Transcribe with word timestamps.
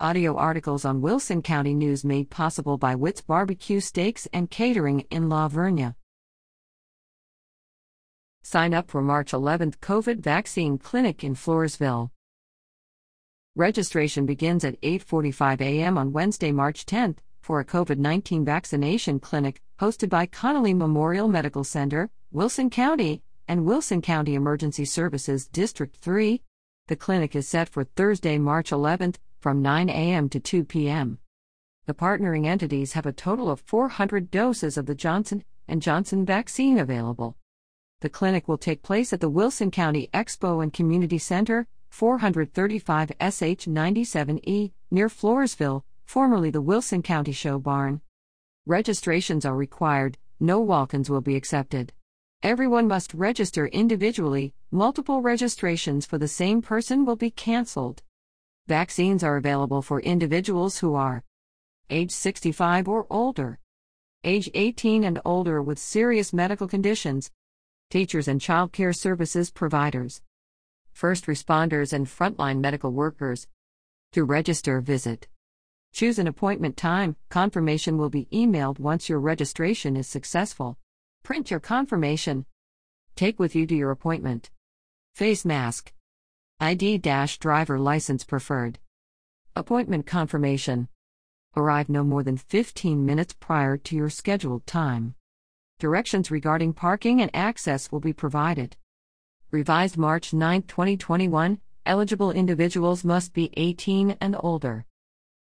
Audio 0.00 0.34
articles 0.36 0.84
on 0.84 1.00
Wilson 1.00 1.40
County 1.40 1.72
News 1.72 2.04
made 2.04 2.28
possible 2.28 2.76
by 2.76 2.96
Witt's 2.96 3.20
Barbecue 3.20 3.78
Steaks 3.78 4.26
and 4.32 4.50
Catering 4.50 5.06
in 5.08 5.28
La 5.28 5.48
Vernia. 5.48 5.94
Sign 8.42 8.74
up 8.74 8.90
for 8.90 9.00
March 9.00 9.30
11th 9.30 9.78
COVID 9.78 10.18
vaccine 10.18 10.78
clinic 10.78 11.22
in 11.22 11.36
Floresville. 11.36 12.10
Registration 13.54 14.26
begins 14.26 14.64
at 14.64 14.80
8:45 14.80 15.60
a.m. 15.60 15.96
on 15.96 16.12
Wednesday, 16.12 16.50
March 16.50 16.84
10th 16.86 17.18
for 17.40 17.60
a 17.60 17.64
COVID-19 17.64 18.44
vaccination 18.44 19.20
clinic 19.20 19.62
hosted 19.78 20.08
by 20.08 20.26
Connally 20.26 20.76
Memorial 20.76 21.28
Medical 21.28 21.62
Center, 21.62 22.10
Wilson 22.32 22.68
County, 22.68 23.22
and 23.46 23.64
Wilson 23.64 24.02
County 24.02 24.34
Emergency 24.34 24.86
Services 24.86 25.46
District 25.46 25.94
3. 25.94 26.42
The 26.88 26.96
clinic 26.96 27.36
is 27.36 27.46
set 27.46 27.68
for 27.68 27.84
Thursday, 27.84 28.38
March 28.38 28.70
11th 28.70 29.18
from 29.44 29.60
9 29.60 29.90
a.m. 29.90 30.30
to 30.30 30.40
2 30.40 30.64
p.m. 30.64 31.18
The 31.84 31.92
partnering 31.92 32.46
entities 32.46 32.94
have 32.94 33.04
a 33.04 33.12
total 33.12 33.50
of 33.50 33.60
400 33.60 34.30
doses 34.30 34.78
of 34.78 34.86
the 34.86 34.94
Johnson 34.94 35.44
& 35.62 35.78
Johnson 35.80 36.24
vaccine 36.24 36.78
available. 36.78 37.36
The 38.00 38.08
clinic 38.08 38.48
will 38.48 38.56
take 38.56 38.82
place 38.82 39.12
at 39.12 39.20
the 39.20 39.28
Wilson 39.28 39.70
County 39.70 40.08
Expo 40.14 40.62
and 40.62 40.72
Community 40.72 41.18
Center, 41.18 41.66
435 41.90 43.10
SH 43.20 43.68
97E, 43.68 44.72
near 44.90 45.08
Floresville, 45.10 45.82
formerly 46.06 46.48
the 46.48 46.62
Wilson 46.62 47.02
County 47.02 47.32
Show 47.32 47.58
Barn. 47.58 48.00
Registrations 48.64 49.44
are 49.44 49.54
required, 49.54 50.16
no 50.40 50.58
walk 50.58 50.94
ins 50.94 51.10
will 51.10 51.20
be 51.20 51.36
accepted. 51.36 51.92
Everyone 52.42 52.88
must 52.88 53.12
register 53.12 53.66
individually, 53.66 54.54
multiple 54.70 55.20
registrations 55.20 56.06
for 56.06 56.16
the 56.16 56.28
same 56.28 56.62
person 56.62 57.04
will 57.04 57.16
be 57.16 57.30
canceled. 57.30 58.02
Vaccines 58.66 59.22
are 59.22 59.36
available 59.36 59.82
for 59.82 60.00
individuals 60.00 60.78
who 60.78 60.94
are 60.94 61.22
age 61.90 62.10
65 62.10 62.88
or 62.88 63.06
older, 63.10 63.58
age 64.24 64.50
18 64.54 65.04
and 65.04 65.20
older 65.22 65.60
with 65.60 65.78
serious 65.78 66.32
medical 66.32 66.66
conditions, 66.66 67.30
teachers 67.90 68.26
and 68.26 68.40
child 68.40 68.72
care 68.72 68.94
services 68.94 69.50
providers, 69.50 70.22
first 70.92 71.26
responders 71.26 71.92
and 71.92 72.06
frontline 72.06 72.60
medical 72.60 72.90
workers. 72.90 73.46
To 74.12 74.24
register, 74.24 74.80
visit. 74.80 75.28
Choose 75.92 76.18
an 76.18 76.26
appointment 76.26 76.76
time, 76.76 77.16
confirmation 77.28 77.98
will 77.98 78.10
be 78.10 78.28
emailed 78.32 78.78
once 78.78 79.10
your 79.10 79.20
registration 79.20 79.94
is 79.94 80.08
successful. 80.08 80.78
Print 81.22 81.50
your 81.50 81.60
confirmation. 81.60 82.46
Take 83.14 83.38
with 83.38 83.54
you 83.54 83.66
to 83.66 83.76
your 83.76 83.90
appointment. 83.90 84.50
Face 85.14 85.44
mask. 85.44 85.93
ID 86.64 86.96
driver 87.40 87.78
license 87.78 88.24
preferred. 88.24 88.78
Appointment 89.54 90.06
confirmation. 90.06 90.88
Arrive 91.54 91.90
no 91.90 92.02
more 92.02 92.22
than 92.22 92.38
15 92.38 93.04
minutes 93.04 93.34
prior 93.38 93.76
to 93.76 93.94
your 93.94 94.08
scheduled 94.08 94.66
time. 94.66 95.14
Directions 95.78 96.30
regarding 96.30 96.72
parking 96.72 97.20
and 97.20 97.30
access 97.34 97.92
will 97.92 98.00
be 98.00 98.14
provided. 98.14 98.78
Revised 99.50 99.98
March 99.98 100.32
9, 100.32 100.62
2021. 100.62 101.60
Eligible 101.84 102.30
individuals 102.30 103.04
must 103.04 103.34
be 103.34 103.50
18 103.58 104.16
and 104.18 104.34
older. 104.40 104.86